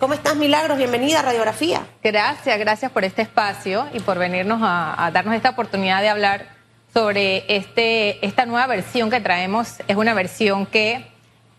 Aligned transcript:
¿Cómo 0.00 0.14
estás, 0.14 0.36
Milagros? 0.36 0.78
Bienvenida 0.78 1.18
a 1.18 1.22
Radiografía. 1.22 1.84
Gracias, 2.04 2.56
gracias 2.60 2.92
por 2.92 3.02
este 3.02 3.22
espacio 3.22 3.88
y 3.92 3.98
por 3.98 4.16
venirnos 4.16 4.60
a, 4.62 5.10
darnos 5.12 5.34
esta 5.34 5.50
oportunidad 5.50 6.02
de 6.02 6.08
hablar 6.08 6.46
sobre 6.94 7.44
este, 7.52 8.24
esta 8.24 8.46
nueva 8.46 8.68
versión 8.68 9.10
que 9.10 9.18
traemos. 9.18 9.70
Es 9.88 9.96
una 9.96 10.14
versión 10.14 10.66
que 10.66 11.04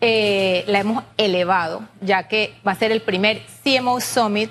eh, 0.00 0.64
la 0.68 0.78
hemos 0.78 1.04
elevado, 1.18 1.86
ya 2.00 2.28
que 2.28 2.54
va 2.66 2.72
a 2.72 2.76
ser 2.76 2.92
el 2.92 3.02
primer 3.02 3.42
CMO 3.62 4.00
Summit. 4.00 4.50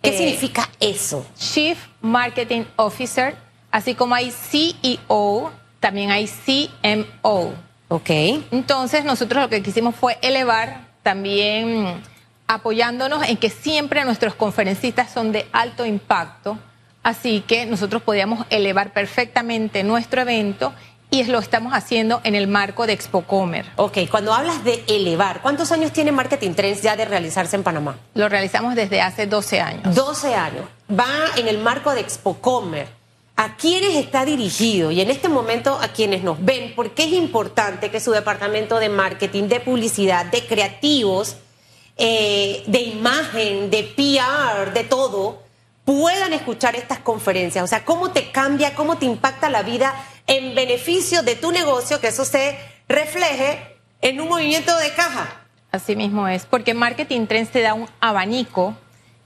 ¿Qué 0.00 0.10
eh, 0.10 0.16
significa 0.16 0.70
eso? 0.78 1.26
Chief 1.36 1.76
Marketing 2.02 2.62
Officer, 2.76 3.34
así 3.72 3.96
como 3.96 4.14
hay 4.14 4.30
CEO, 4.30 5.50
también 5.80 6.12
hay 6.12 6.28
CMO. 6.28 7.52
Ok. 7.88 8.10
Entonces, 8.52 9.04
nosotros 9.04 9.42
lo 9.42 9.48
que 9.48 9.60
quisimos 9.60 9.96
fue 9.96 10.18
elevar 10.22 10.82
también 11.02 12.00
apoyándonos 12.46 13.28
en 13.28 13.36
que 13.36 13.50
siempre 13.50 14.04
nuestros 14.04 14.34
conferencistas 14.34 15.10
son 15.12 15.32
de 15.32 15.46
alto 15.52 15.86
impacto, 15.86 16.58
así 17.02 17.42
que 17.46 17.66
nosotros 17.66 18.02
podíamos 18.02 18.46
elevar 18.50 18.92
perfectamente 18.92 19.82
nuestro 19.82 20.22
evento 20.22 20.74
y 21.10 21.22
lo 21.24 21.38
estamos 21.38 21.72
haciendo 21.74 22.20
en 22.24 22.34
el 22.34 22.48
marco 22.48 22.86
de 22.86 22.94
ExpoComer. 22.94 23.66
Ok, 23.76 23.98
cuando 24.10 24.34
hablas 24.34 24.64
de 24.64 24.82
elevar, 24.88 25.42
¿cuántos 25.42 25.70
años 25.70 25.92
tiene 25.92 26.10
Marketing 26.10 26.54
Trends 26.54 26.82
ya 26.82 26.96
de 26.96 27.04
realizarse 27.04 27.54
en 27.54 27.62
Panamá? 27.62 27.96
Lo 28.14 28.28
realizamos 28.28 28.74
desde 28.74 29.00
hace 29.00 29.26
12 29.26 29.60
años. 29.60 29.94
12 29.94 30.34
años. 30.34 30.64
Va 30.90 31.06
en 31.36 31.46
el 31.46 31.58
marco 31.58 31.94
de 31.94 32.00
ExpoComer. 32.00 32.88
¿A 33.36 33.56
quiénes 33.56 33.96
está 33.96 34.24
dirigido? 34.24 34.90
Y 34.90 35.00
en 35.00 35.10
este 35.10 35.28
momento 35.28 35.78
a 35.80 35.88
quienes 35.88 36.24
nos 36.24 36.44
ven, 36.44 36.72
porque 36.74 37.04
es 37.04 37.12
importante 37.12 37.90
que 37.90 38.00
su 38.00 38.10
departamento 38.10 38.78
de 38.78 38.88
marketing, 38.88 39.44
de 39.44 39.60
publicidad, 39.60 40.26
de 40.26 40.46
creativos, 40.46 41.36
eh, 41.96 42.62
de 42.66 42.80
imagen, 42.80 43.70
de 43.70 43.82
PR, 43.84 44.72
de 44.72 44.84
todo, 44.84 45.42
puedan 45.84 46.32
escuchar 46.32 46.74
estas 46.74 46.98
conferencias. 46.98 47.62
O 47.64 47.66
sea, 47.66 47.84
cómo 47.84 48.10
te 48.10 48.30
cambia, 48.30 48.74
cómo 48.74 48.96
te 48.96 49.06
impacta 49.06 49.50
la 49.50 49.62
vida 49.62 49.94
en 50.26 50.54
beneficio 50.54 51.22
de 51.22 51.36
tu 51.36 51.52
negocio, 51.52 52.00
que 52.00 52.08
eso 52.08 52.24
se 52.24 52.58
refleje 52.88 53.78
en 54.00 54.20
un 54.20 54.28
movimiento 54.28 54.76
de 54.78 54.92
caja. 54.94 55.42
Así 55.70 55.96
mismo 55.96 56.28
es, 56.28 56.46
porque 56.46 56.74
Marketing 56.74 57.26
Trends 57.26 57.50
te 57.50 57.60
da 57.60 57.74
un 57.74 57.88
abanico 58.00 58.76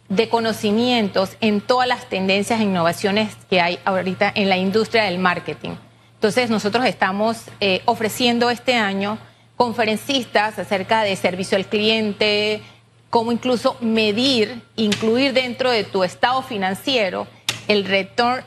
de 0.08 0.28
conocimientos 0.28 1.36
en 1.40 1.60
todas 1.60 1.86
las 1.86 2.08
tendencias 2.08 2.60
e 2.60 2.64
innovaciones 2.64 3.34
que 3.50 3.60
hay 3.60 3.78
ahorita 3.84 4.32
en 4.34 4.48
la 4.48 4.56
industria 4.56 5.04
del 5.04 5.18
marketing. 5.18 5.72
Entonces, 6.14 6.50
nosotros 6.50 6.84
estamos 6.86 7.42
eh, 7.60 7.82
ofreciendo 7.84 8.50
este 8.50 8.74
año 8.74 9.18
conferencistas 9.58 10.58
acerca 10.58 11.02
de 11.02 11.14
servicio 11.16 11.58
al 11.58 11.66
cliente, 11.66 12.62
cómo 13.10 13.32
incluso 13.32 13.76
medir, 13.80 14.62
incluir 14.76 15.34
dentro 15.34 15.70
de 15.70 15.84
tu 15.84 16.04
estado 16.04 16.42
financiero 16.42 17.26
el 17.66 17.84
return 17.84 18.42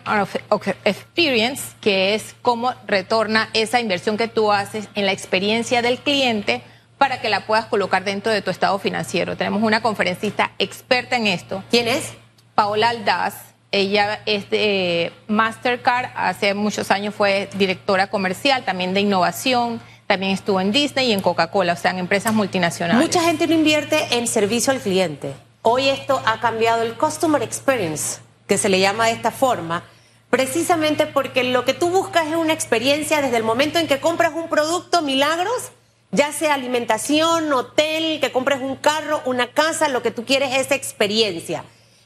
of 0.50 0.68
experience, 0.86 1.74
que 1.82 2.16
es 2.16 2.34
cómo 2.42 2.74
retorna 2.88 3.50
esa 3.54 3.80
inversión 3.80 4.18
que 4.18 4.30
tú 4.30 4.52
haces 4.52 4.88
en 4.96 5.06
la 5.06 5.12
experiencia 5.12 5.82
del 5.82 6.00
cliente 6.00 6.64
para 6.98 7.22
que 7.22 7.30
la 7.30 7.46
puedas 7.46 7.66
colocar 7.66 8.04
dentro 8.04 8.32
de 8.32 8.42
tu 8.42 8.50
estado 8.50 8.80
financiero. 8.80 9.36
Tenemos 9.36 9.62
una 9.62 9.82
conferencista 9.82 10.52
experta 10.60 11.18
en 11.18 11.28
esto. 11.28 11.64
¿Quién 11.70 11.88
es? 11.88 12.14
Paola 12.56 12.90
Aldaz. 12.90 13.36
Ella 13.74 14.22
es 14.26 14.50
de 14.50 15.14
Mastercard, 15.28 16.12
hace 16.16 16.54
muchos 16.54 16.92
años 16.92 17.16
fue 17.16 17.48
directora 17.56 18.08
comercial, 18.08 18.66
también 18.66 18.94
de 18.94 19.00
innovación 19.00 19.80
también 20.12 20.34
estuvo 20.34 20.60
en 20.60 20.74
Disney 20.74 21.08
y 21.08 21.14
en 21.14 21.22
Coca-Cola, 21.22 21.72
o 21.72 21.78
sea, 21.78 21.92
en 21.92 22.00
empresas 22.00 22.34
multinacionales. 22.34 23.02
Mucha 23.02 23.22
gente 23.22 23.48
no 23.48 23.54
invierte 23.54 24.18
en 24.18 24.28
servicio 24.28 24.74
al 24.74 24.82
cliente. 24.82 25.34
Hoy 25.62 25.88
esto 25.88 26.22
ha 26.26 26.42
cambiado 26.42 26.82
el 26.82 26.96
customer 26.96 27.42
experience, 27.42 28.20
que 28.46 28.58
se 28.58 28.68
le 28.68 28.82
llama 28.82 29.06
de 29.06 29.14
esta 29.14 29.32
forma, 29.32 29.86
precisamente 30.30 31.08
porque 31.08 31.46
lo 31.46 31.64
que 31.64 31.74
tú 31.74 31.90
buscas 31.90 32.28
es 32.28 32.36
una 32.36 32.52
experiencia 32.52 33.22
desde 33.22 33.38
el 33.38 33.44
momento 33.44 33.80
en 33.80 33.88
que 33.88 34.02
compras 34.02 34.34
un 34.36 34.50
producto, 34.50 35.02
milagros, 35.02 35.72
ya 36.12 36.34
sea 36.34 36.56
alimentación, 36.56 37.54
hotel, 37.54 38.20
que 38.20 38.34
compres 38.34 38.60
un 38.60 38.76
carro, 38.76 39.22
una 39.24 39.54
casa, 39.54 39.88
lo 39.88 40.02
que 40.02 40.12
tú 40.12 40.26
quieres 40.26 40.54
es 40.58 40.72
experiencia. 40.72 41.64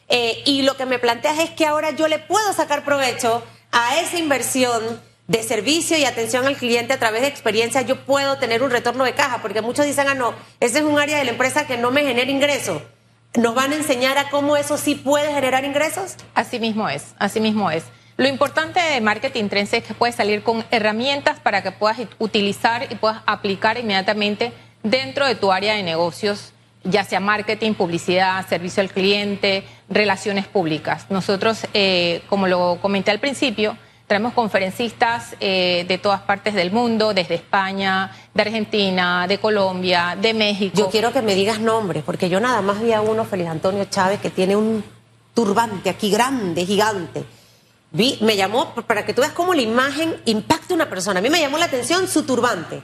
Eh, 0.09 0.43
y 0.45 0.61
lo 0.61 0.77
que 0.77 0.85
me 0.85 0.99
planteas 0.99 1.39
es 1.39 1.49
que 1.49 1.65
ahora 1.65 1.89
yo 1.89 2.07
le 2.07 2.19
puedo 2.19 2.53
sacar 2.53 2.85
provecho 2.85 3.41
a 3.71 3.99
esa 3.99 4.19
inversión 4.19 5.01
de 5.27 5.41
servicio 5.41 5.97
y 5.97 6.05
atención 6.05 6.45
al 6.45 6.55
cliente 6.55 6.93
a 6.93 6.99
través 6.99 7.21
de 7.21 7.27
experiencia, 7.27 7.81
yo 7.81 8.05
puedo 8.05 8.37
tener 8.37 8.61
un 8.61 8.69
retorno 8.69 9.03
de 9.03 9.13
caja, 9.13 9.41
porque 9.41 9.61
muchos 9.61 9.85
dicen, 9.85 10.07
ah, 10.07 10.13
no, 10.13 10.33
ese 10.59 10.79
es 10.79 10.83
un 10.83 10.99
área 10.99 11.17
de 11.17 11.25
la 11.25 11.31
empresa 11.31 11.65
que 11.65 11.77
no 11.77 11.91
me 11.91 12.03
genera 12.03 12.29
ingresos. 12.29 12.81
¿Nos 13.35 13.53
van 13.53 13.73
a 13.73 13.75
enseñar 13.75 14.17
a 14.17 14.29
cómo 14.29 14.55
eso 14.55 14.77
sí 14.77 14.95
puede 14.95 15.33
generar 15.33 15.65
ingresos? 15.65 16.15
Así 16.35 16.59
mismo 16.59 16.87
es, 16.87 17.15
así 17.17 17.39
mismo 17.39 17.69
es. 17.69 17.83
Lo 18.17 18.29
importante 18.29 18.79
de 18.79 19.01
marketing 19.01 19.49
trends 19.49 19.73
es 19.73 19.83
que 19.83 19.93
puedes 19.93 20.15
salir 20.15 20.41
con 20.41 20.63
herramientas 20.71 21.39
para 21.41 21.61
que 21.61 21.71
puedas 21.71 21.97
utilizar 22.17 22.87
y 22.89 22.95
puedas 22.95 23.21
aplicar 23.25 23.77
inmediatamente 23.77 24.53
dentro 24.83 25.27
de 25.27 25.35
tu 25.35 25.51
área 25.51 25.73
de 25.73 25.83
negocios, 25.83 26.53
ya 26.85 27.03
sea 27.03 27.19
marketing, 27.19 27.73
publicidad, 27.73 28.47
servicio 28.47 28.81
al 28.81 28.89
cliente, 28.89 29.65
relaciones 29.89 30.47
públicas. 30.47 31.07
Nosotros, 31.09 31.67
eh, 31.73 32.21
como 32.29 32.47
lo 32.47 32.77
comenté 32.81 33.11
al 33.11 33.19
principio, 33.19 33.77
Traemos 34.07 34.33
conferencistas 34.33 35.35
eh, 35.39 35.83
de 35.87 35.97
todas 35.97 36.21
partes 36.21 36.53
del 36.53 36.71
mundo, 36.71 37.13
desde 37.13 37.35
España, 37.35 38.11
de 38.33 38.41
Argentina, 38.41 39.25
de 39.27 39.39
Colombia, 39.39 40.15
de 40.19 40.33
México. 40.35 40.77
Yo 40.77 40.89
quiero 40.89 41.11
que 41.11 41.23
me 41.23 41.33
digas 41.33 41.59
nombres, 41.59 42.03
porque 42.03 42.29
yo 42.29 42.39
nada 42.39 42.61
más 42.61 42.79
vi 42.81 42.93
a 42.93 43.01
uno, 43.01 43.25
Feliz 43.25 43.47
Antonio 43.47 43.85
Chávez, 43.85 44.19
que 44.19 44.29
tiene 44.29 44.55
un 44.55 44.83
turbante 45.33 45.89
aquí 45.89 46.11
grande, 46.11 46.67
gigante. 46.67 47.25
Vi, 47.89 48.19
me 48.21 48.35
llamó, 48.35 48.75
para 48.75 49.05
que 49.05 49.13
tú 49.13 49.21
veas 49.21 49.33
cómo 49.33 49.55
la 49.55 49.63
imagen 49.63 50.21
impacta 50.25 50.73
a 50.73 50.75
una 50.75 50.89
persona. 50.89 51.19
A 51.19 51.23
mí 51.23 51.31
me 51.31 51.39
llamó 51.39 51.57
la 51.57 51.65
atención 51.65 52.07
su 52.07 52.23
turbante. 52.23 52.83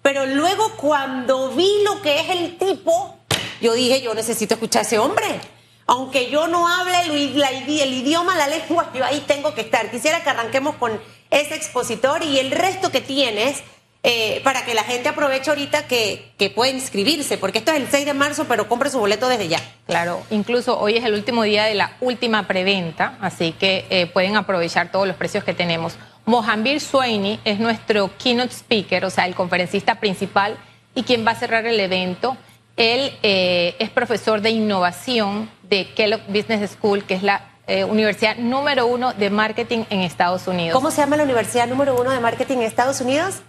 Pero 0.00 0.24
luego 0.24 0.72
cuando 0.76 1.50
vi 1.50 1.68
lo 1.84 2.00
que 2.00 2.20
es 2.20 2.30
el 2.30 2.56
tipo, 2.56 3.18
yo 3.60 3.74
dije, 3.74 4.00
yo 4.00 4.14
necesito 4.14 4.54
escuchar 4.54 4.80
a 4.80 4.86
ese 4.86 4.98
hombre 4.98 5.40
aunque 5.86 6.30
yo 6.30 6.46
no 6.46 6.68
hable 6.68 7.00
el, 7.06 7.92
idioma, 7.94 8.36
la 8.36 8.46
lengua, 8.46 8.90
yo 8.94 9.04
ahí 9.04 9.22
tengo 9.26 9.54
que 9.54 9.62
estar. 9.62 9.90
Quisiera 9.90 10.22
que 10.22 10.30
arranquemos 10.30 10.76
con 10.76 11.00
ese 11.30 11.54
expositor 11.54 12.22
y 12.22 12.38
el 12.38 12.50
resto 12.50 12.90
que 12.90 13.00
tienes 13.00 13.62
eh, 14.02 14.42
para 14.44 14.64
que 14.64 14.74
la 14.74 14.84
gente 14.84 15.08
aproveche 15.08 15.50
ahorita 15.50 15.86
que, 15.86 16.32
que 16.36 16.50
puede 16.50 16.72
inscribirse, 16.72 17.38
porque 17.38 17.58
esto 17.58 17.72
es 17.72 17.78
el 17.78 17.88
6 17.88 18.04
de 18.04 18.14
marzo, 18.14 18.44
pero 18.46 18.68
compre 18.68 18.90
su 18.90 18.98
boleto 18.98 19.28
desde 19.28 19.48
ya. 19.48 19.60
Claro, 19.86 20.22
incluso 20.30 20.78
hoy 20.78 20.98
es 20.98 21.04
el 21.04 21.14
último 21.14 21.42
día 21.42 21.64
de 21.64 21.74
la 21.74 21.96
última 22.00 22.46
preventa, 22.46 23.16
así 23.22 23.52
que 23.52 23.86
eh, 23.88 24.06
pueden 24.06 24.36
aprovechar 24.36 24.92
todos 24.92 25.06
los 25.06 25.16
precios 25.16 25.42
que 25.42 25.54
tenemos. 25.54 25.96
Mohambir 26.26 26.80
Swaini 26.80 27.40
es 27.44 27.58
nuestro 27.58 28.10
keynote 28.18 28.52
speaker, 28.52 29.04
o 29.06 29.10
sea, 29.10 29.26
el 29.26 29.34
conferencista 29.34 30.00
principal 30.00 30.58
y 30.94 31.02
quien 31.02 31.26
va 31.26 31.32
a 31.32 31.36
cerrar 31.36 31.66
el 31.66 31.80
evento. 31.80 32.36
Él 32.76 33.12
eh, 33.22 33.74
es 33.78 33.90
profesor 33.90 34.40
de 34.40 34.50
innovación 34.50 35.48
de 35.68 35.92
Kellogg 35.94 36.22
Business 36.28 36.70
School, 36.70 37.04
que 37.04 37.14
es 37.14 37.22
la 37.22 37.50
eh, 37.66 37.84
universidad 37.84 38.36
número 38.36 38.86
uno 38.86 39.12
de 39.14 39.30
marketing 39.30 39.84
en 39.90 40.00
Estados 40.00 40.46
Unidos. 40.46 40.74
¿Cómo 40.74 40.90
se 40.90 40.98
llama 40.98 41.16
la 41.16 41.24
universidad 41.24 41.66
número 41.66 41.98
uno 41.98 42.10
de 42.10 42.20
marketing 42.20 42.58
en 42.58 42.62
Estados 42.62 43.00
Unidos? 43.00 43.40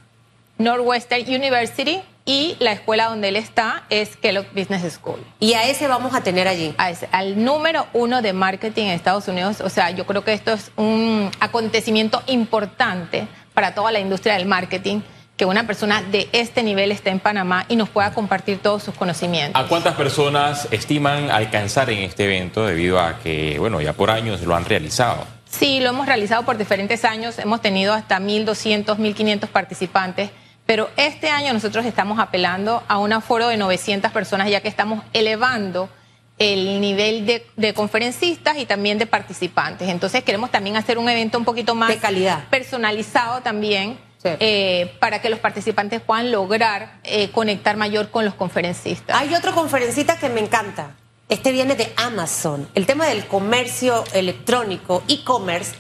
Northwestern 0.58 1.24
University 1.28 2.02
y 2.24 2.56
la 2.60 2.72
escuela 2.72 3.10
donde 3.10 3.28
él 3.28 3.36
está 3.36 3.84
es 3.90 4.16
Kellogg 4.16 4.48
Business 4.56 4.94
School. 4.94 5.20
Y 5.40 5.54
a 5.54 5.66
ese 5.66 5.88
vamos 5.88 6.16
a 6.16 6.22
tener 6.22 6.48
allí. 6.48 6.74
A 6.78 6.90
ese, 6.90 7.10
al 7.12 7.44
número 7.44 7.88
uno 7.94 8.22
de 8.22 8.34
marketing 8.34 8.86
en 8.86 8.92
Estados 8.92 9.28
Unidos. 9.28 9.62
O 9.62 9.70
sea, 9.70 9.92
yo 9.92 10.06
creo 10.06 10.24
que 10.24 10.34
esto 10.34 10.54
es 10.54 10.72
un 10.76 11.30
acontecimiento 11.40 12.24
importante 12.28 13.28
para 13.54 13.76
toda 13.76 13.92
la 13.92 14.00
industria 14.00 14.36
del 14.36 14.46
marketing 14.46 15.02
que 15.38 15.46
una 15.46 15.68
persona 15.68 16.02
de 16.02 16.30
este 16.32 16.64
nivel 16.64 16.92
esté 16.92 17.10
en 17.10 17.20
Panamá 17.20 17.66
y 17.68 17.76
nos 17.76 17.90
pueda 17.90 18.14
compartir 18.14 18.60
todos 18.60 18.84
sus 18.84 18.96
conocimientos. 18.96 19.62
¿A 19.62 19.68
cuántas 19.68 19.96
personas 19.96 20.68
estiman 20.72 21.30
alcanzar 21.30 21.90
en 21.90 22.00
este 22.00 22.24
evento 22.24 22.66
debido 22.66 23.00
a 23.00 23.20
que, 23.20 23.60
bueno, 23.60 23.82
ya 23.82 23.94
por 23.94 24.12
años 24.12 24.42
lo 24.42 24.56
han 24.56 24.66
realizado? 24.66 25.26
Sí, 25.50 25.80
lo 25.80 25.90
hemos 25.90 26.06
realizado 26.06 26.44
por 26.44 26.58
diferentes 26.58 27.04
años, 27.06 27.38
hemos 27.40 27.62
tenido 27.62 27.94
hasta 27.94 28.20
1.200, 28.20 28.98
1.500 28.98 29.48
participantes, 29.48 30.30
pero 30.66 30.90
este 30.96 31.30
año 31.30 31.54
nosotros 31.54 31.86
estamos 31.86 32.20
apelando 32.20 32.84
a 32.88 32.98
un 32.98 33.14
aforo 33.14 33.48
de 33.48 33.58
900 33.58 34.12
personas 34.12 34.50
ya 34.50 34.62
que 34.62 34.68
estamos 34.68 35.04
elevando 35.14 35.90
el 36.38 36.82
nivel 36.82 37.26
de, 37.26 37.46
de, 37.56 37.74
conferencistas 37.74 38.58
y 38.58 38.66
también 38.66 38.98
de 38.98 39.06
participantes. 39.06 39.88
Entonces 39.88 40.24
queremos 40.24 40.52
también 40.52 40.76
hacer 40.76 40.98
un 40.98 41.08
evento 41.08 41.38
un 41.38 41.46
poquito 41.46 41.76
más 41.76 41.90
de 41.90 41.98
calidad. 41.98 42.46
personalizado 42.50 43.42
también 43.42 43.98
eh, 44.40 44.96
para 45.00 45.22
que 45.22 45.30
los 45.30 45.40
participantes 45.40 46.02
puedan 46.02 46.32
lograr 46.32 47.00
eh, 47.04 47.32
conectar 47.32 47.78
mayor 47.78 48.10
con 48.10 48.26
los 48.26 48.34
conferencistas. 48.34 49.16
Hay 49.20 49.34
otro 49.34 49.54
conferencista 49.54 50.18
que 50.18 50.30
me 50.30 50.42
encanta. 50.42 50.96
Este 51.30 51.52
viene 51.52 51.76
de 51.76 51.92
Amazon. 51.98 52.70
El 52.76 52.86
tema 52.86 53.08
del 53.08 53.26
comercio 53.28 54.04
electrónico, 54.14 55.04
e-commerce, 55.08 55.76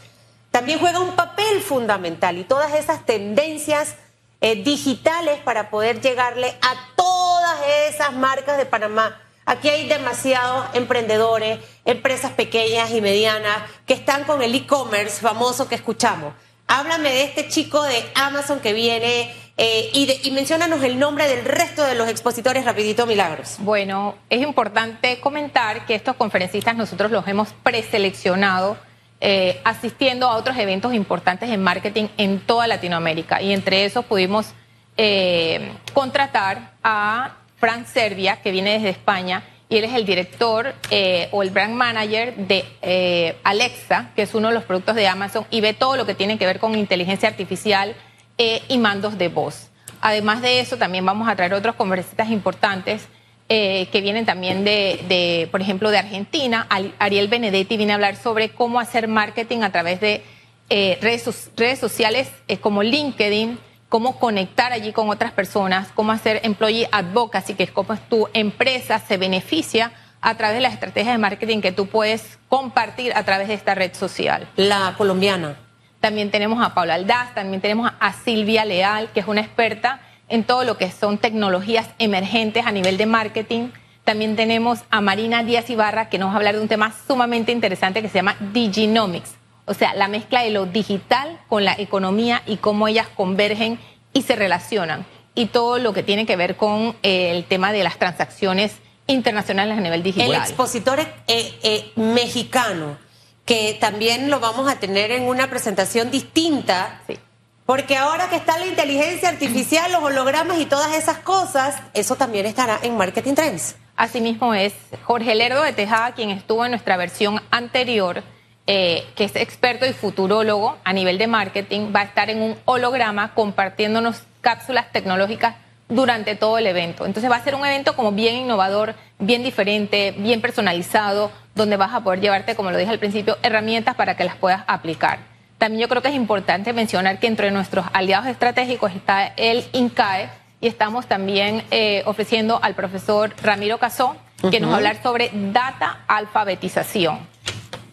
también 0.51 0.79
juega 0.79 0.99
un 0.99 1.15
papel 1.15 1.61
fundamental 1.61 2.37
y 2.37 2.43
todas 2.43 2.73
esas 2.73 3.05
tendencias 3.05 3.95
eh, 4.41 4.63
digitales 4.63 5.39
para 5.43 5.69
poder 5.69 6.01
llegarle 6.01 6.55
a 6.61 6.75
todas 6.95 7.59
esas 7.89 8.13
marcas 8.13 8.57
de 8.57 8.65
Panamá, 8.65 9.19
Aquí 9.47 9.69
hay 9.69 9.87
demasiados 9.87 10.65
emprendedores, 10.73 11.59
empresas 11.85 12.31
pequeñas 12.31 12.89
y 12.89 12.99
medianas 12.99 13.57
que 13.85 13.93
están 13.93 14.23
con 14.23 14.41
el 14.41 14.55
e-commerce 14.55 15.21
famoso 15.21 15.69
que 15.69 15.75
escuchamos. 15.75 16.33
Háblame 16.67 17.09
de 17.09 17.23
este 17.23 17.47
chico 17.47 17.83
de 17.83 18.03
Amazon 18.15 18.59
que 18.59 18.73
viene 18.73 19.33
eh, 19.57 19.89
y, 19.93 20.05
de, 20.07 20.19
y 20.23 20.31
menciónanos 20.31 20.83
el 20.83 20.99
nombre 20.99 21.27
del 21.27 21.45
resto 21.45 21.83
de 21.83 21.95
los 21.95 22.09
expositores 22.09 22.65
rapidito, 22.65 23.05
Milagros. 23.05 23.57
Bueno, 23.59 24.15
es 24.29 24.41
importante 24.41 25.19
comentar 25.19 25.85
que 25.85 25.95
estos 25.95 26.15
conferencistas 26.15 26.75
nosotros 26.75 27.11
los 27.11 27.27
hemos 27.27 27.53
preseleccionado 27.63 28.77
eh, 29.21 29.61
asistiendo 29.63 30.27
a 30.27 30.35
otros 30.35 30.57
eventos 30.57 30.93
importantes 30.93 31.49
en 31.49 31.63
marketing 31.63 32.07
en 32.17 32.39
toda 32.41 32.67
Latinoamérica 32.67 33.41
y 33.41 33.53
entre 33.53 33.85
esos 33.85 34.03
pudimos 34.03 34.53
eh, 34.97 35.71
contratar 35.93 36.73
a 36.83 37.37
Frank 37.57 37.85
Servia, 37.85 38.41
que 38.41 38.51
viene 38.51 38.73
desde 38.73 38.89
España, 38.89 39.43
y 39.67 39.77
él 39.77 39.85
es 39.85 39.93
el 39.93 40.05
director 40.05 40.75
eh, 40.91 41.27
o 41.31 41.41
el 41.41 41.49
brand 41.49 41.73
manager 41.73 42.35
de 42.35 42.65
eh, 42.81 43.35
Alexa, 43.43 44.11
que 44.15 44.21
es 44.21 44.35
uno 44.35 44.49
de 44.49 44.53
los 44.53 44.63
productos 44.63 44.95
de 44.95 45.07
Amazon, 45.07 45.45
y 45.49 45.61
ve 45.61 45.73
todo 45.73 45.97
lo 45.97 46.05
que 46.05 46.13
tiene 46.13 46.37
que 46.37 46.45
ver 46.45 46.59
con 46.59 46.77
inteligencia 46.77 47.29
artificial 47.29 47.95
eh, 48.37 48.61
y 48.67 48.77
mandos 48.77 49.17
de 49.17 49.27
voz. 49.27 49.69
Además 50.01 50.41
de 50.41 50.59
eso, 50.59 50.77
también 50.77 51.05
vamos 51.05 51.27
a 51.27 51.35
traer 51.35 51.53
otros 51.53 51.75
conferencistas 51.75 52.29
importantes 52.29 53.07
que 53.47 54.01
vienen 54.01 54.25
también 54.25 54.63
de, 54.63 55.47
por 55.51 55.61
ejemplo, 55.61 55.91
de 55.91 55.99
Argentina. 55.99 56.67
Ariel 56.97 57.27
Benedetti 57.27 57.77
viene 57.77 57.91
a 57.91 57.95
hablar 57.95 58.15
sobre 58.15 58.49
cómo 58.49 58.79
hacer 58.79 59.07
marketing 59.07 59.59
a 59.61 59.71
través 59.71 60.01
de 60.01 60.23
redes, 60.67 61.79
sociales 61.79 62.27
como 62.59 62.81
LinkedIn, 62.81 63.59
cómo 63.95 64.19
conectar 64.19 64.73
allí 64.73 64.91
con 64.91 65.09
otras 65.09 65.31
personas, 65.31 65.87
cómo 65.95 66.11
hacer 66.11 66.41
employee 66.43 66.89
advocacy, 66.91 67.53
que 67.53 67.63
es 67.63 67.71
cómo 67.71 67.95
tu 68.09 68.27
empresa 68.33 68.99
se 68.99 69.15
beneficia 69.15 69.93
a 70.19 70.35
través 70.35 70.57
de 70.57 70.61
las 70.61 70.73
estrategias 70.73 71.13
de 71.13 71.17
marketing 71.17 71.61
que 71.61 71.71
tú 71.71 71.87
puedes 71.87 72.37
compartir 72.49 73.13
a 73.15 73.23
través 73.23 73.47
de 73.47 73.53
esta 73.53 73.73
red 73.73 73.93
social. 73.93 74.49
La 74.57 74.95
colombiana. 74.97 75.55
También 76.01 76.29
tenemos 76.29 76.61
a 76.61 76.73
Paula 76.73 76.95
Aldaz, 76.95 77.33
también 77.35 77.61
tenemos 77.61 77.89
a 77.97 78.11
Silvia 78.11 78.65
Leal, 78.65 79.11
que 79.13 79.21
es 79.21 79.27
una 79.27 79.39
experta 79.39 80.01
en 80.27 80.43
todo 80.43 80.65
lo 80.65 80.77
que 80.77 80.91
son 80.91 81.17
tecnologías 81.17 81.87
emergentes 81.97 82.65
a 82.65 82.73
nivel 82.73 82.97
de 82.97 83.05
marketing. 83.05 83.69
También 84.03 84.35
tenemos 84.35 84.79
a 84.89 84.99
Marina 84.99 85.41
Díaz 85.41 85.69
Ibarra, 85.69 86.09
que 86.09 86.17
nos 86.17 86.31
va 86.31 86.33
a 86.33 86.35
hablar 86.35 86.55
de 86.55 86.61
un 86.61 86.67
tema 86.67 86.93
sumamente 87.07 87.53
interesante 87.53 88.01
que 88.01 88.09
se 88.09 88.15
llama 88.15 88.35
Diginomics, 88.51 89.35
o 89.65 89.73
sea, 89.73 89.93
la 89.93 90.07
mezcla 90.07 90.43
de 90.43 90.51
lo 90.51 90.65
digital 90.65 91.39
con 91.47 91.65
la 91.65 91.73
economía 91.77 92.41
y 92.45 92.57
cómo 92.57 92.87
ellas 92.87 93.07
convergen 93.15 93.79
y 94.13 94.21
se 94.21 94.35
relacionan. 94.35 95.05
Y 95.33 95.47
todo 95.47 95.79
lo 95.79 95.93
que 95.93 96.03
tiene 96.03 96.25
que 96.25 96.35
ver 96.35 96.55
con 96.55 96.95
eh, 97.03 97.31
el 97.31 97.45
tema 97.45 97.71
de 97.71 97.83
las 97.83 97.97
transacciones 97.97 98.73
internacionales 99.07 99.77
a 99.77 99.81
nivel 99.81 100.03
digital. 100.03 100.33
El 100.33 100.41
expositor 100.41 100.99
eh, 100.99 101.07
eh, 101.27 101.91
mexicano, 101.95 102.97
que 103.43 103.77
también 103.79 104.29
lo 104.29 104.39
vamos 104.39 104.71
a 104.71 104.79
tener 104.79 105.11
en 105.11 105.23
una 105.23 105.49
presentación 105.49 106.09
distinta. 106.11 107.01
Sí. 107.07 107.17
Porque 107.65 107.97
ahora 107.97 108.29
que 108.29 108.35
está 108.35 108.59
la 108.59 108.67
inteligencia 108.67 109.29
artificial, 109.29 109.91
los 109.91 110.03
hologramas 110.03 110.59
y 110.59 110.65
todas 110.65 110.95
esas 110.95 111.17
cosas, 111.17 111.81
eso 111.93 112.15
también 112.15 112.45
estará 112.45 112.79
en 112.83 112.95
Marketing 112.95 113.33
Trends. 113.33 113.75
Asimismo 113.97 114.53
es 114.53 114.73
Jorge 115.03 115.33
Lerdo 115.33 115.63
de 115.63 115.73
Tejada, 115.73 116.13
quien 116.13 116.29
estuvo 116.29 116.63
en 116.65 116.71
nuestra 116.71 116.95
versión 116.95 117.41
anterior, 117.49 118.23
eh, 118.67 119.05
que 119.15 119.25
es 119.25 119.35
experto 119.35 119.85
y 119.85 119.93
futurólogo 119.93 120.77
a 120.83 120.93
nivel 120.93 121.17
de 121.17 121.27
marketing, 121.27 121.91
va 121.95 122.01
a 122.01 122.03
estar 122.05 122.29
en 122.29 122.41
un 122.41 122.55
holograma 122.65 123.33
compartiéndonos 123.33 124.23
cápsulas 124.41 124.91
tecnológicas 124.91 125.55
durante 125.87 126.35
todo 126.35 126.57
el 126.57 126.67
evento. 126.67 127.05
Entonces 127.05 127.29
va 127.29 127.35
a 127.35 127.43
ser 127.43 127.55
un 127.55 127.65
evento 127.65 127.95
como 127.95 128.11
bien 128.11 128.35
innovador, 128.35 128.95
bien 129.19 129.43
diferente, 129.43 130.15
bien 130.17 130.41
personalizado, 130.41 131.31
donde 131.53 131.77
vas 131.77 131.93
a 131.93 132.01
poder 132.01 132.21
llevarte, 132.21 132.55
como 132.55 132.71
lo 132.71 132.77
dije 132.77 132.91
al 132.91 132.99
principio, 132.99 133.37
herramientas 133.43 133.95
para 133.95 134.17
que 134.17 134.23
las 134.23 134.35
puedas 134.35 134.63
aplicar. 134.67 135.19
También 135.57 135.81
yo 135.81 135.87
creo 135.87 136.01
que 136.01 136.09
es 136.09 136.15
importante 136.15 136.73
mencionar 136.73 137.19
que 137.19 137.27
entre 137.27 137.51
nuestros 137.51 137.85
aliados 137.93 138.27
estratégicos 138.27 138.93
está 138.93 139.27
el 139.37 139.63
INCAE 139.71 140.29
y 140.59 140.67
estamos 140.67 141.05
también 141.07 141.63
eh, 141.71 142.03
ofreciendo 142.05 142.59
al 142.61 142.75
profesor 142.75 143.33
Ramiro 143.41 143.77
Casó, 143.77 144.15
que 144.41 144.47
uh 144.47 144.49
-huh. 144.49 144.59
nos 144.61 144.69
va 144.71 144.73
a 144.73 144.77
hablar 144.77 145.03
sobre 145.03 145.29
data 145.33 145.99
alfabetización. 146.07 147.34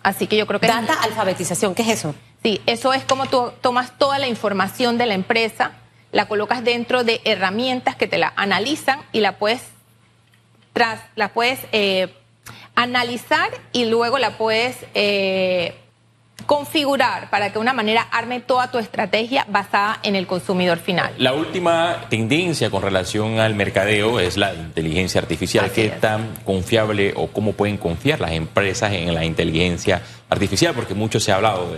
Así 0.03 0.27
que 0.27 0.37
yo 0.37 0.47
creo 0.47 0.61
que... 0.61 0.67
Data 0.67 0.95
es... 0.95 1.07
alfabetización, 1.07 1.75
¿qué 1.75 1.83
es 1.83 1.89
eso? 1.89 2.15
Sí, 2.43 2.61
eso 2.67 2.93
es 2.93 3.05
como 3.05 3.27
tú 3.27 3.53
tomas 3.61 3.97
toda 3.99 4.19
la 4.19 4.27
información 4.27 4.99
de 4.99 5.07
la 5.07 5.15
empresa, 5.15 5.73
la 6.11 6.27
colocas 6.27 6.65
dentro 6.65 7.05
de 7.05 7.21
herramientas 7.25 7.97
que 7.97 8.09
te 8.09 8.19
la 8.19 8.33
analizan 8.37 9.01
y 9.13 9.21
la 9.21 9.39
puedes, 9.39 9.63
tras, 10.73 11.01
la 11.15 11.29
puedes 11.29 11.61
eh, 11.73 12.13
analizar 12.75 13.51
y 13.73 13.85
luego 13.85 14.19
la 14.19 14.37
puedes 14.37 14.77
eh, 14.95 15.82
configurar 16.43 17.31
para 17.31 17.49
que 17.49 17.55
de 17.55 17.59
una 17.59 17.73
manera 17.73 18.03
arme 18.11 18.41
toda 18.41 18.71
tu 18.71 18.79
estrategia 18.79 19.47
basada 19.49 19.99
en 20.03 20.17
el 20.17 20.27
consumidor 20.27 20.79
final. 20.79 21.13
La 21.19 21.35
última 21.35 22.07
tendencia 22.09 22.71
con 22.71 22.83
relación 22.83 23.39
al 23.39 23.55
mercadeo 23.55 24.21
es 24.21 24.37
la 24.37 24.55
inteligencia 24.55 25.21
artificial. 25.21 25.65
Así 25.65 25.75
¿Qué 25.75 25.87
es. 25.87 26.01
tan 26.01 26.35
confiable 26.45 27.15
o 27.17 27.29
cómo 27.29 27.53
pueden 27.53 27.77
confiar 27.77 28.21
las 28.21 28.33
empresas 28.33 28.93
en 28.93 29.15
la 29.15 29.25
inteligencia 29.25 30.03
artificial? 30.29 30.75
Porque 30.75 30.95
mucho 30.95 31.21
se 31.21 31.33
ha 31.33 31.37
hablado 31.37 31.73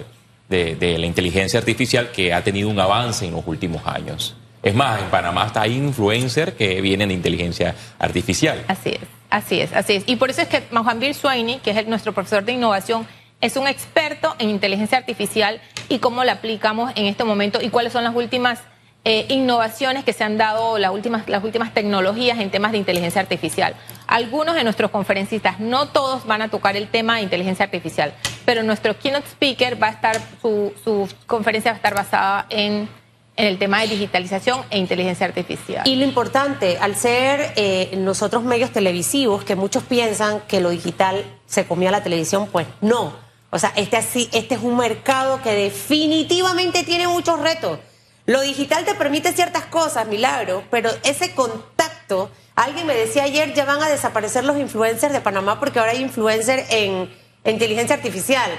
de, 0.48 0.64
de, 0.64 0.74
de 0.76 0.98
la 0.98 1.06
inteligencia 1.06 1.58
artificial 1.58 2.10
que 2.10 2.32
ha 2.32 2.42
tenido 2.42 2.68
un 2.68 2.78
avance 2.80 3.26
en 3.26 3.32
los 3.32 3.46
últimos 3.46 3.86
años. 3.86 4.36
Es 4.64 4.74
más, 4.74 5.02
en 5.02 5.08
Panamá 5.10 5.42
hasta 5.42 5.60
hay 5.60 5.76
influencers 5.76 6.54
que 6.54 6.80
vienen 6.80 7.08
de 7.08 7.14
inteligencia 7.14 7.74
artificial. 7.98 8.64
Así 8.66 8.90
es, 8.90 9.00
así 9.28 9.60
es, 9.60 9.72
así 9.74 9.92
es. 9.96 10.04
Y 10.06 10.16
por 10.16 10.30
eso 10.30 10.40
es 10.40 10.48
que 10.48 10.62
Mohanbir 10.70 11.14
Swaini, 11.14 11.58
que 11.58 11.72
es 11.72 11.76
el, 11.76 11.90
nuestro 11.90 12.14
profesor 12.14 12.42
de 12.44 12.52
innovación, 12.52 13.06
es 13.40 13.56
un 13.56 13.66
experto 13.66 14.34
en 14.38 14.50
inteligencia 14.50 14.98
artificial 14.98 15.60
y 15.88 15.98
cómo 15.98 16.24
la 16.24 16.32
aplicamos 16.32 16.92
en 16.96 17.06
este 17.06 17.24
momento 17.24 17.60
y 17.60 17.70
cuáles 17.70 17.92
son 17.92 18.04
las 18.04 18.14
últimas 18.14 18.60
eh, 19.04 19.26
innovaciones 19.28 20.04
que 20.04 20.14
se 20.14 20.24
han 20.24 20.38
dado, 20.38 20.78
las 20.78 20.90
últimas, 20.90 21.28
las 21.28 21.44
últimas 21.44 21.74
tecnologías 21.74 22.38
en 22.40 22.50
temas 22.50 22.72
de 22.72 22.78
inteligencia 22.78 23.20
artificial. 23.20 23.74
Algunos 24.06 24.54
de 24.54 24.64
nuestros 24.64 24.90
conferencistas, 24.90 25.60
no 25.60 25.88
todos 25.88 26.26
van 26.26 26.40
a 26.40 26.48
tocar 26.48 26.76
el 26.76 26.88
tema 26.88 27.16
de 27.16 27.22
inteligencia 27.22 27.66
artificial, 27.66 28.14
pero 28.46 28.62
nuestro 28.62 28.98
keynote 28.98 29.26
speaker 29.28 29.82
va 29.82 29.88
a 29.88 29.90
estar, 29.90 30.20
su, 30.40 30.72
su 30.82 31.08
conferencia 31.26 31.72
va 31.72 31.74
a 31.74 31.76
estar 31.76 31.94
basada 31.94 32.46
en 32.48 32.88
en 33.36 33.46
el 33.46 33.58
tema 33.58 33.80
de 33.80 33.88
digitalización 33.88 34.60
e 34.70 34.78
inteligencia 34.78 35.26
artificial. 35.26 35.86
Y 35.86 35.96
lo 35.96 36.04
importante, 36.04 36.78
al 36.78 36.94
ser 36.94 37.52
eh, 37.56 37.94
nosotros 37.96 38.44
medios 38.44 38.70
televisivos, 38.70 39.44
que 39.44 39.56
muchos 39.56 39.82
piensan 39.82 40.40
que 40.42 40.60
lo 40.60 40.70
digital 40.70 41.24
se 41.46 41.66
comía 41.66 41.90
la 41.90 42.02
televisión, 42.02 42.48
pues 42.50 42.66
no. 42.80 43.23
O 43.54 43.58
sea, 43.60 43.72
este, 43.76 43.96
así, 43.96 44.28
este 44.32 44.56
es 44.56 44.62
un 44.62 44.76
mercado 44.76 45.40
que 45.40 45.54
definitivamente 45.54 46.82
tiene 46.82 47.06
muchos 47.06 47.38
retos. 47.38 47.78
Lo 48.26 48.40
digital 48.40 48.84
te 48.84 48.96
permite 48.96 49.32
ciertas 49.32 49.66
cosas, 49.66 50.08
milagro, 50.08 50.64
pero 50.72 50.90
ese 51.04 51.36
contacto, 51.36 52.32
alguien 52.56 52.84
me 52.84 52.96
decía 52.96 53.22
ayer, 53.22 53.54
ya 53.54 53.64
van 53.64 53.80
a 53.80 53.88
desaparecer 53.88 54.44
los 54.44 54.58
influencers 54.58 55.12
de 55.12 55.20
Panamá 55.20 55.60
porque 55.60 55.78
ahora 55.78 55.92
hay 55.92 56.02
influencers 56.02 56.68
en, 56.68 57.08
en 57.44 57.52
inteligencia 57.52 57.94
artificial. 57.94 58.50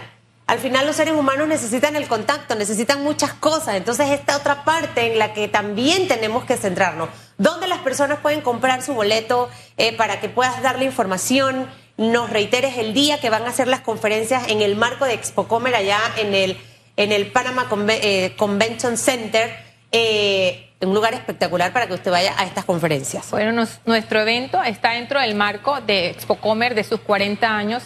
Al 0.47 0.59
final 0.59 0.87
los 0.87 0.95
seres 0.95 1.13
humanos 1.13 1.49
necesitan 1.49 1.97
el 1.97 2.07
contacto, 2.07 2.55
necesitan 2.55 3.03
muchas 3.03 3.33
cosas. 3.33 3.75
Entonces 3.75 4.11
esta 4.11 4.37
otra 4.37 4.63
parte 4.63 5.11
en 5.11 5.19
la 5.19 5.33
que 5.33 5.49
también 5.49 6.07
tenemos 6.07 6.45
que 6.45 6.55
centrarnos. 6.55 7.09
¿Dónde 7.37 7.67
las 7.67 7.79
personas 7.79 8.19
pueden 8.19 8.39
comprar 8.39 8.81
su 8.81 8.93
boleto 8.93 9.49
eh, 9.75 9.91
para 9.97 10.21
que 10.21 10.29
puedas 10.29 10.61
darle 10.61 10.85
información? 10.85 11.67
Nos 11.97 12.29
reiteres 12.29 12.77
el 12.77 12.93
día 12.93 13.19
que 13.19 13.29
van 13.29 13.43
a 13.43 13.49
hacer 13.49 13.67
las 13.67 13.81
conferencias 13.81 14.49
en 14.49 14.61
el 14.61 14.75
marco 14.75 15.05
de 15.05 15.13
Expocomer 15.13 15.75
allá 15.75 15.99
en 16.17 16.33
el, 16.33 16.57
en 16.97 17.11
el 17.11 17.27
Panama 17.27 17.69
Conve 17.69 17.99
eh, 18.01 18.35
Convention 18.35 18.97
Center. 18.97 19.55
Eh, 19.91 20.61
un 20.81 20.93
lugar 20.93 21.13
espectacular 21.13 21.73
para 21.73 21.87
que 21.87 21.93
usted 21.93 22.11
vaya 22.11 22.33
a 22.37 22.45
estas 22.45 22.65
conferencias. 22.65 23.31
Bueno, 23.31 23.65
nuestro 23.85 24.19
evento 24.19 24.61
está 24.61 24.91
dentro 24.91 25.19
del 25.19 25.33
marco 25.33 25.79
de 25.81 26.09
Expocomer 26.09 26.75
de 26.75 26.83
sus 26.83 26.99
40 26.99 27.47
años 27.47 27.83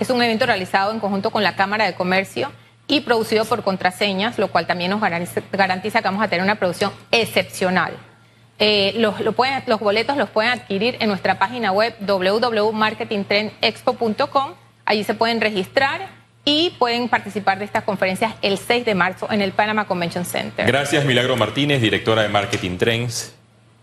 es 0.00 0.10
un 0.10 0.22
evento 0.22 0.46
realizado 0.46 0.92
en 0.92 1.00
conjunto 1.00 1.30
con 1.30 1.42
la 1.42 1.56
Cámara 1.56 1.84
de 1.86 1.94
Comercio 1.94 2.52
y 2.86 3.00
producido 3.00 3.44
por 3.44 3.62
contraseñas, 3.64 4.38
lo 4.38 4.48
cual 4.48 4.66
también 4.66 4.90
nos 4.90 5.00
garantiza, 5.00 5.42
garantiza 5.52 6.00
que 6.00 6.08
vamos 6.08 6.22
a 6.22 6.28
tener 6.28 6.44
una 6.44 6.54
producción 6.54 6.92
excepcional. 7.10 7.94
Eh, 8.58 8.94
los, 8.96 9.20
lo 9.20 9.32
pueden, 9.32 9.62
los, 9.66 9.78
boletos 9.78 10.16
los 10.16 10.30
pueden 10.30 10.50
adquirir 10.50 10.96
en 11.00 11.08
nuestra 11.08 11.38
página 11.38 11.70
web 11.72 11.94
www.marketingtrendexpo.com. 12.00 14.54
Allí 14.84 15.04
se 15.04 15.14
pueden 15.14 15.40
registrar 15.40 16.08
y 16.44 16.70
pueden 16.78 17.08
participar 17.08 17.58
de 17.58 17.64
estas 17.66 17.84
conferencias 17.84 18.34
el 18.42 18.58
6 18.58 18.84
de 18.84 18.94
marzo 18.94 19.28
en 19.30 19.40
el 19.42 19.52
Panama 19.52 19.86
Convention 19.86 20.24
Center. 20.24 20.66
Gracias, 20.66 21.04
Milagro 21.04 21.36
Martínez, 21.36 21.80
directora 21.80 22.22
de 22.22 22.28
Marketing 22.28 22.78
Trends. 22.78 23.34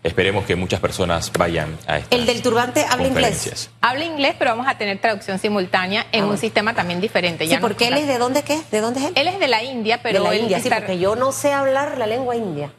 Esperemos 0.02 0.44
que 0.44 0.54
muchas 0.54 0.78
personas 0.78 1.32
vayan 1.36 1.76
a 1.86 1.98
estas 1.98 2.16
El 2.16 2.26
del 2.26 2.40
turbante 2.40 2.84
habla 2.88 3.08
inglés. 3.08 3.70
Habla 3.80 4.04
inglés, 4.04 4.36
pero 4.38 4.52
vamos 4.52 4.68
a 4.68 4.78
tener 4.78 5.00
traducción 5.00 5.38
simultánea 5.38 6.06
en 6.12 6.24
ah, 6.24 6.28
un 6.28 6.38
sistema 6.38 6.74
también 6.74 7.00
diferente. 7.00 7.44
Sí, 7.44 7.50
ya 7.50 7.60
porque 7.60 7.88
él 7.88 7.94
es 7.94 8.06
de 8.06 8.18
dónde 8.18 8.42
qué? 8.42 8.60
¿De 8.70 8.80
dónde 8.80 9.00
es 9.00 9.06
él? 9.06 9.12
Él 9.16 9.28
es 9.28 9.40
de 9.40 9.48
la 9.48 9.64
India, 9.64 10.00
pero 10.02 10.20
de 10.20 10.28
la 10.28 10.34
él 10.34 10.42
India, 10.42 10.58
está... 10.58 10.76
sí, 10.76 10.80
porque 10.80 10.98
yo 10.98 11.16
no 11.16 11.32
sé 11.32 11.52
hablar 11.52 11.98
la 11.98 12.06
lengua 12.06 12.36
india. 12.36 12.70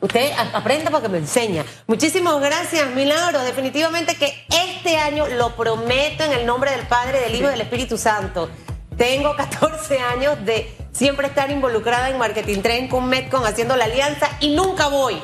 Usted 0.00 0.32
aprenda 0.52 0.90
para 0.90 1.02
que 1.02 1.08
me 1.08 1.18
enseña. 1.18 1.64
Muchísimas 1.86 2.40
gracias, 2.40 2.88
Milagro. 2.90 3.42
Definitivamente 3.42 4.14
que 4.16 4.46
este 4.48 4.96
año 4.96 5.26
lo 5.28 5.54
prometo 5.56 6.24
en 6.24 6.32
el 6.32 6.46
nombre 6.46 6.70
del 6.70 6.86
Padre, 6.86 7.20
del 7.20 7.34
Hijo 7.34 7.46
y 7.46 7.50
del 7.50 7.60
Espíritu 7.60 7.96
Santo. 7.96 8.50
Tengo 8.96 9.34
14 9.36 9.98
años 9.98 10.44
de 10.44 10.76
siempre 10.92 11.26
estar 11.26 11.50
involucrada 11.50 12.10
en 12.10 12.18
Marketing 12.18 12.60
Trend 12.60 12.90
con 12.90 13.08
Metcon 13.08 13.44
haciendo 13.46 13.76
la 13.76 13.86
alianza 13.86 14.28
y 14.40 14.54
nunca 14.54 14.88
voy. 14.88 15.20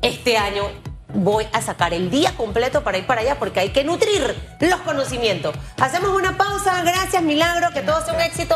Este 0.00 0.36
año 0.36 0.64
voy 1.14 1.46
a 1.52 1.60
sacar 1.60 1.92
el 1.92 2.10
día 2.10 2.34
completo 2.36 2.82
para 2.82 2.98
ir 2.98 3.06
para 3.06 3.20
allá 3.20 3.38
porque 3.38 3.60
hay 3.60 3.70
que 3.70 3.84
nutrir 3.84 4.34
los 4.60 4.80
conocimientos. 4.80 5.54
Hacemos 5.78 6.10
una 6.10 6.36
pausa. 6.36 6.82
Gracias, 6.82 7.22
Milagro. 7.22 7.70
Que 7.72 7.82
todo 7.82 8.04
sea 8.04 8.14
un 8.14 8.20
éxito. 8.20 8.50